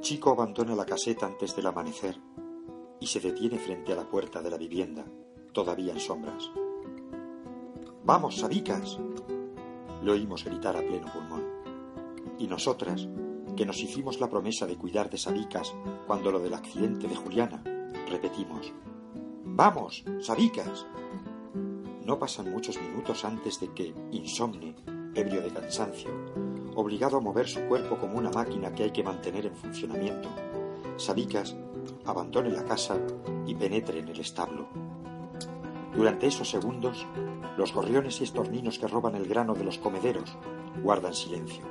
Chico 0.00 0.30
abandona 0.30 0.74
la 0.74 0.86
caseta 0.86 1.26
antes 1.26 1.54
del 1.54 1.66
amanecer 1.66 2.18
y 3.00 3.06
se 3.06 3.20
detiene 3.20 3.58
frente 3.58 3.92
a 3.92 3.96
la 3.96 4.08
puerta 4.08 4.40
de 4.40 4.48
la 4.48 4.56
vivienda, 4.56 5.04
todavía 5.52 5.92
en 5.92 6.00
sombras. 6.00 6.50
¡Vamos, 8.04 8.38
sabicas! 8.38 8.98
Le 10.02 10.10
oímos 10.10 10.44
gritar 10.44 10.74
a 10.76 10.80
pleno 10.80 11.06
pulmón. 11.12 11.44
Y 12.38 12.46
nosotras, 12.46 13.08
que 13.54 13.66
nos 13.66 13.78
hicimos 13.82 14.20
la 14.20 14.30
promesa 14.30 14.66
de 14.66 14.78
cuidar 14.78 15.10
de 15.10 15.18
Sabicas 15.18 15.74
cuando 16.06 16.32
lo 16.32 16.40
del 16.40 16.54
accidente 16.54 17.06
de 17.06 17.16
Juliana, 17.16 17.62
repetimos, 18.08 18.72
¡Vamos, 19.44 20.02
Sabicas! 20.22 20.86
No 22.06 22.18
pasan 22.18 22.50
muchos 22.50 22.80
minutos 22.80 23.26
antes 23.26 23.60
de 23.60 23.68
que, 23.74 23.94
insomne, 24.12 24.74
ebrio 25.14 25.42
de 25.42 25.50
cansancio, 25.50 26.10
obligado 26.80 27.18
a 27.18 27.20
mover 27.20 27.48
su 27.48 27.60
cuerpo 27.62 27.98
como 27.98 28.18
una 28.18 28.30
máquina 28.30 28.72
que 28.72 28.84
hay 28.84 28.90
que 28.90 29.02
mantener 29.02 29.46
en 29.46 29.54
funcionamiento, 29.54 30.28
Sabicas 30.96 31.56
abandone 32.04 32.50
la 32.50 32.64
casa 32.64 32.98
y 33.46 33.54
penetre 33.54 34.00
en 34.00 34.08
el 34.08 34.20
establo. 34.20 34.68
Durante 35.94 36.26
esos 36.26 36.50
segundos, 36.50 37.06
los 37.56 37.72
gorriones 37.72 38.20
y 38.20 38.24
estorninos 38.24 38.78
que 38.78 38.86
roban 38.86 39.14
el 39.14 39.26
grano 39.26 39.54
de 39.54 39.64
los 39.64 39.78
comederos 39.78 40.36
guardan 40.82 41.14
silencio. 41.14 41.64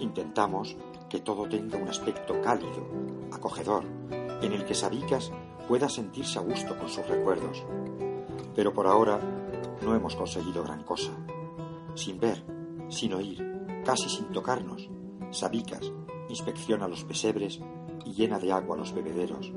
Intentamos 0.00 0.76
que 1.08 1.20
todo 1.20 1.48
tenga 1.48 1.78
un 1.78 1.88
aspecto 1.88 2.40
cálido, 2.42 2.86
acogedor, 3.32 3.84
en 4.42 4.52
el 4.52 4.64
que 4.64 4.74
Sabicas 4.74 5.32
pueda 5.66 5.88
sentirse 5.88 6.38
a 6.38 6.42
gusto 6.42 6.78
con 6.78 6.88
sus 6.88 7.06
recuerdos. 7.08 7.64
Pero 8.54 8.72
por 8.72 8.86
ahora 8.86 9.18
no 9.82 9.94
hemos 9.94 10.14
conseguido 10.14 10.62
gran 10.62 10.82
cosa. 10.82 11.12
Sin 11.94 12.20
ver, 12.20 12.44
sin 12.88 13.14
oír, 13.14 13.55
casi 13.86 14.08
sin 14.08 14.26
tocarnos, 14.32 14.90
Sabicas 15.30 15.92
inspecciona 16.28 16.88
los 16.88 17.04
pesebres 17.04 17.60
y 18.04 18.14
llena 18.14 18.40
de 18.40 18.50
agua 18.50 18.76
los 18.76 18.92
bebederos. 18.92 19.52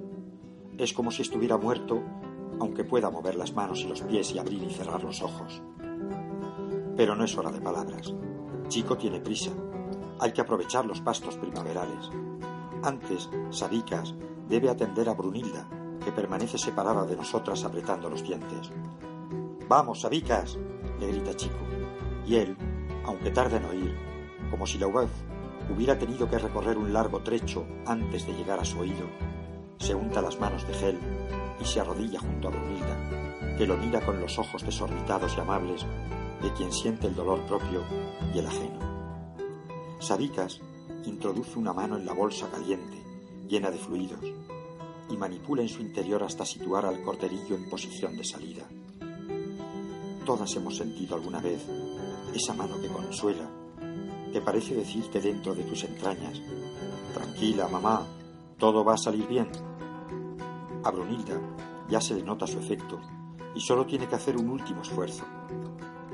Es 0.78 0.94
como 0.94 1.10
si 1.10 1.24
estuviera 1.24 1.58
muerto, 1.58 2.04
aunque 2.60 2.84
pueda 2.84 3.10
mover 3.10 3.34
las 3.34 3.54
manos 3.54 3.80
y 3.82 3.88
los 3.88 4.02
pies 4.02 4.32
y 4.32 4.38
abrir 4.38 4.62
y 4.62 4.70
cerrar 4.70 5.04
los 5.04 5.24
ojos. 5.24 5.64
Pero 6.96 7.16
no 7.16 7.24
es 7.24 7.36
hora 7.36 7.52
de 7.52 7.60
palabras. 7.60 8.14
Chico 8.68 8.98
tiene 8.98 9.20
prisa. 9.20 9.52
Hay 10.20 10.32
que 10.32 10.42
aprovechar 10.42 10.86
los 10.86 11.02
pastos 11.02 11.36
primaverales. 11.38 12.12
Antes, 12.84 13.32
Sabicas 13.50 14.14
debe 14.48 14.70
atender 14.70 15.10
a 15.10 15.16
Brunilda, 15.16 15.68
que 16.06 16.12
permanece 16.12 16.60
separada 16.60 17.04
de 17.04 17.16
nosotras 17.16 17.64
apretando 17.64 18.12
los 18.12 18.24
dientes. 18.24 18.72
Vamos, 19.68 20.02
Sabicas, 20.02 20.60
le 21.00 21.08
grita 21.08 21.34
Chico. 21.34 21.66
Y 22.28 22.36
él, 22.36 22.56
aunque 23.06 23.32
tarde 23.32 23.58
en 23.58 23.66
oír, 23.66 24.09
como 24.50 24.66
si 24.66 24.78
la 24.78 24.88
voz 24.88 25.10
hubiera 25.74 25.98
tenido 25.98 26.30
que 26.30 26.40
recorrer 26.40 26.78
un 26.78 26.94
largo 26.94 27.20
trecho 27.22 27.66
antes 27.86 28.26
de 28.26 28.34
llegar 28.34 28.60
a 28.60 28.66
su 28.66 28.80
oído, 28.80 29.06
se 29.78 29.96
unta 29.96 30.22
las 30.22 30.40
manos 30.40 30.68
de 30.68 30.74
gel 30.74 31.00
y 31.62 31.66
se 31.66 31.80
arrodilla 31.80 32.20
junto 32.20 32.48
a 32.48 32.52
Brunilda, 32.52 33.56
que 33.58 33.68
lo 33.68 33.78
mira 33.78 34.02
con 34.02 34.20
los 34.20 34.38
ojos 34.40 34.64
desorbitados 34.66 35.36
y 35.38 35.40
amables 35.40 35.86
de 36.42 36.54
quien 36.54 36.72
siente 36.72 37.08
el 37.08 37.16
dolor 37.16 37.40
propio 37.42 37.84
y 38.34 38.40
el 38.40 38.48
ajeno. 38.48 38.80
Sabicas 40.00 40.60
introduce 41.06 41.58
una 41.58 41.74
mano 41.74 41.98
en 41.98 42.06
la 42.06 42.14
bolsa 42.14 42.50
caliente, 42.50 42.98
llena 43.48 43.72
de 43.72 43.78
fluidos, 43.78 44.26
y 45.10 45.18
manipula 45.18 45.62
en 45.62 45.70
su 45.70 45.82
interior 45.82 46.24
hasta 46.24 46.46
situar 46.46 46.86
al 46.86 47.02
corderillo 47.02 47.56
en 47.56 47.70
posición 47.70 48.16
de 48.16 48.24
salida. 48.24 48.64
Todas 50.26 50.56
hemos 50.56 50.78
sentido 50.78 51.16
alguna 51.16 51.40
vez 51.40 51.66
esa 52.34 52.54
mano 52.54 52.80
que 52.80 52.88
consuela, 52.88 53.50
que 54.32 54.42
parece 54.42 54.76
decirte 54.76 55.20
dentro 55.20 55.56
de 55.56 55.64
tus 55.64 55.84
entrañas, 55.84 56.42
tranquila, 57.14 57.68
mamá, 57.68 58.06
todo 58.58 58.84
va 58.84 58.94
a 58.94 58.98
salir 58.98 59.28
bien. 59.28 59.50
A 60.84 60.92
Brunilda 60.92 61.40
ya 61.90 62.00
se 62.00 62.16
le 62.16 62.24
nota 62.24 62.48
su 62.48 62.60
efecto 62.60 63.00
y 63.56 63.60
solo 63.60 63.86
tiene 63.86 64.08
que 64.08 64.16
hacer 64.16 64.38
un 64.38 64.50
último 64.50 64.82
esfuerzo. 64.82 65.26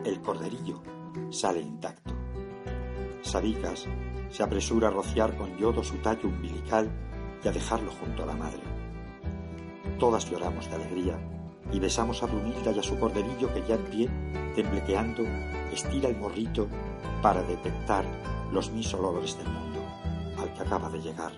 El 0.03 0.21
corderillo 0.21 0.81
sale 1.29 1.61
intacto. 1.61 2.13
Sabicas 3.21 3.85
se 4.29 4.43
apresura 4.43 4.87
a 4.87 4.91
rociar 4.91 5.37
con 5.37 5.57
yodo 5.57 5.83
su 5.83 5.97
tallo 5.97 6.29
umbilical 6.29 6.91
y 7.43 7.47
a 7.47 7.51
dejarlo 7.51 7.91
junto 7.91 8.23
a 8.23 8.25
la 8.25 8.35
madre. 8.35 8.61
Todas 9.99 10.29
lloramos 10.29 10.69
de 10.69 10.75
alegría 10.75 11.34
y 11.71 11.79
besamos 11.79 12.21
a 12.23 12.27
Brunilda 12.27 12.71
y 12.71 12.79
a 12.79 12.83
su 12.83 12.99
corderillo 12.99 13.53
que 13.53 13.63
ya 13.67 13.75
en 13.75 13.83
pie, 13.85 14.09
temblequeando, 14.55 15.23
estira 15.71 16.09
el 16.09 16.17
morrito 16.17 16.67
para 17.21 17.41
detectar 17.43 18.05
los 18.51 18.71
mis 18.71 18.93
olores 18.93 19.37
del 19.37 19.47
mundo 19.47 19.81
al 20.37 20.53
que 20.53 20.61
acaba 20.61 20.89
de 20.89 21.01
llegar. 21.01 21.31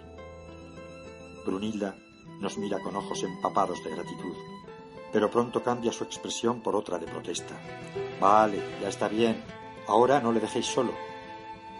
Brunilda 1.45 1.95
nos 2.41 2.57
mira 2.57 2.79
con 2.79 2.95
ojos 2.95 3.23
empapados 3.23 3.83
de 3.83 3.91
gratitud, 3.91 4.35
pero 5.11 5.31
pronto 5.31 5.63
cambia 5.63 5.91
su 5.91 6.03
expresión 6.03 6.61
por 6.61 6.75
otra 6.75 6.99
de 6.99 7.07
protesta. 7.07 7.55
Vale, 8.19 8.61
ya 8.81 8.89
está 8.89 9.07
bien, 9.07 9.43
ahora 9.87 10.19
no 10.19 10.31
le 10.31 10.39
dejéis 10.39 10.65
solo. 10.65 10.91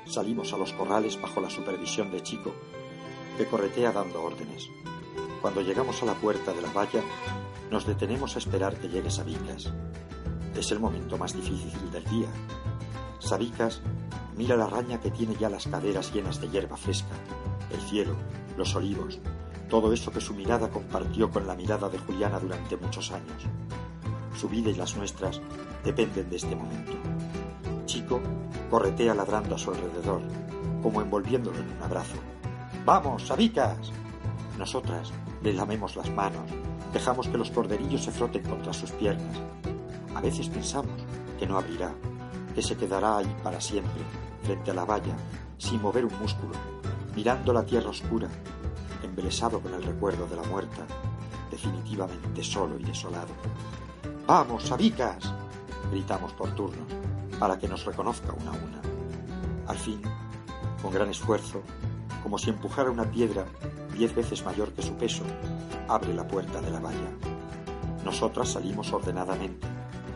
Salimos 0.06 0.54
a 0.54 0.58
los 0.58 0.72
corrales 0.74 1.22
bajo 1.22 1.42
la 1.42 1.50
supervisión 1.50 2.12
de 2.12 2.24
Chico, 2.24 2.54
que 3.38 3.46
corretea 3.46 3.92
dando 3.92 4.24
órdenes. 4.24 4.70
Cuando 5.42 5.62
llegamos 5.62 6.02
a 6.02 6.06
la 6.06 6.14
puerta 6.14 6.54
de 6.54 6.62
la 6.62 6.72
valla, 6.72 7.02
nos 7.72 7.86
detenemos 7.86 8.36
a 8.36 8.40
esperar 8.40 8.76
que 8.76 8.90
llegue 8.90 9.10
Sabicas. 9.10 9.72
Es 10.56 10.72
el 10.72 10.80
momento 10.80 11.18
más 11.18 11.34
difícil 11.34 11.92
del 11.92 12.04
día. 12.06 12.28
Sabicas 13.20 13.82
mira 14.38 14.56
la 14.56 14.68
raña 14.68 15.00
que 15.00 15.12
tiene 15.12 15.36
ya 15.36 15.50
las 15.50 15.68
caderas 15.68 16.14
llenas 16.14 16.40
de 16.40 16.50
hierba 16.50 16.78
fresca, 16.78 17.16
el 17.72 17.82
cielo, 17.82 18.16
los 18.56 18.76
olivos, 18.76 19.20
todo 19.70 19.92
eso 19.92 20.12
que 20.12 20.22
su 20.22 20.34
mirada 20.34 20.70
compartió 20.70 21.30
con 21.30 21.48
la 21.48 21.56
mirada 21.56 21.90
de 21.90 21.98
Juliana 21.98 22.40
durante 22.40 22.78
muchos 22.78 23.12
años. 23.12 23.44
Su 24.36 24.48
vida 24.48 24.70
y 24.70 24.76
las 24.76 24.96
nuestras 24.96 25.42
dependen 25.84 26.30
de 26.30 26.36
este 26.36 26.56
momento. 26.56 26.94
Chico 27.86 28.22
corretea 28.70 29.16
ladrando 29.16 29.56
a 29.56 29.58
su 29.58 29.72
alrededor, 29.72 30.22
como 30.84 31.02
envolviéndolo 31.02 31.58
en 31.58 31.72
un 31.72 31.82
abrazo. 31.82 32.18
¡Vamos, 32.86 33.28
Sabicas! 33.28 33.92
Nosotras 34.58 35.12
le 35.42 35.54
lamemos 35.54 35.96
las 35.96 36.10
manos, 36.12 36.50
dejamos 36.94 37.28
que 37.28 37.38
los 37.38 37.52
corderillos 37.52 38.04
se 38.04 38.12
froten 38.12 38.44
contra 38.44 38.74
sus 38.74 38.92
piernas. 38.92 39.38
A 40.16 40.22
veces 40.22 40.50
pensamos 40.50 40.92
que 41.40 41.46
no 41.46 41.58
abrirá, 41.58 41.94
que 42.56 42.62
se 42.62 42.76
quedará 42.76 43.18
ahí 43.18 43.36
para 43.44 43.62
siempre, 43.62 44.02
frente 44.44 44.72
a 44.72 44.74
la 44.74 44.86
valla, 44.86 45.16
sin 45.58 45.82
mover 45.82 46.06
un 46.06 46.20
músculo, 46.20 46.54
mirando 47.16 47.54
la 47.54 47.66
tierra 47.66 47.90
oscura, 47.90 48.28
embelesado 49.04 49.60
con 49.60 49.74
el 49.74 49.84
recuerdo 49.84 50.28
de 50.28 50.36
la 50.36 50.44
muerta, 50.44 50.86
definitivamente 51.52 52.44
solo 52.44 52.80
y 52.80 52.84
desolado. 52.84 53.34
¡Vamos, 54.26 54.64
sabicas! 54.64 55.34
gritamos 55.92 56.34
por 56.34 56.52
turnos, 56.52 56.88
para 57.40 57.58
que 57.58 57.68
nos 57.68 57.86
reconozca 57.86 58.34
una 58.34 58.52
a 58.52 58.56
una. 58.56 58.82
Al 59.68 59.78
fin, 59.78 60.02
con 60.82 60.94
gran 60.94 61.10
esfuerzo, 61.10 61.62
como 62.24 62.38
si 62.38 62.50
empujara 62.50 62.92
una 62.92 63.10
piedra 63.10 63.46
diez 63.98 64.14
veces 64.16 64.46
mayor 64.46 64.74
que 64.74 64.82
su 64.82 64.94
peso, 64.94 65.24
abre 65.88 66.14
la 66.14 66.28
puerta 66.28 66.62
de 66.62 66.70
la 66.70 66.80
valla. 66.80 67.12
Nosotras 68.06 68.50
salimos 68.50 68.94
ordenadamente, 68.94 69.68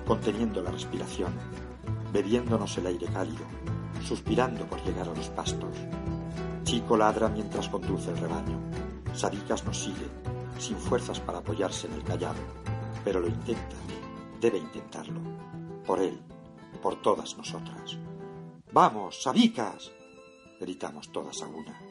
conteniendo 0.05 0.61
la 0.61 0.71
respiración, 0.71 1.33
bebiéndonos 2.13 2.77
el 2.77 2.87
aire 2.87 3.07
cálido, 3.07 3.43
suspirando 4.03 4.65
por 4.65 4.83
llegar 4.83 5.09
a 5.09 5.13
los 5.13 5.29
pastos. 5.29 5.75
Chico 6.63 6.95
ladra 6.95 7.27
mientras 7.27 7.69
conduce 7.69 8.11
el 8.11 8.17
rebaño. 8.17 8.59
Sabicas 9.13 9.65
nos 9.65 9.79
sigue, 9.79 10.07
sin 10.57 10.77
fuerzas 10.77 11.19
para 11.19 11.39
apoyarse 11.39 11.87
en 11.87 11.93
el 11.93 12.03
callado, 12.03 12.39
pero 13.03 13.19
lo 13.19 13.27
intenta, 13.27 13.75
debe 14.39 14.59
intentarlo. 14.59 15.19
Por 15.85 15.99
él, 15.99 16.19
por 16.81 17.01
todas 17.01 17.35
nosotras. 17.37 17.97
¡Vamos, 18.71 19.21
Sabicas! 19.23 19.91
gritamos 20.59 21.11
todas 21.11 21.41
a 21.41 21.47
una. 21.47 21.90